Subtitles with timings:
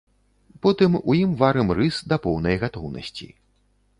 [0.65, 3.29] Потым у ім варым рыс да поўнай гатоўнасці.